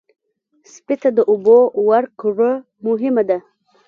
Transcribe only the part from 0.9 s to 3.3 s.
ته د اوبو ورکړه مهمه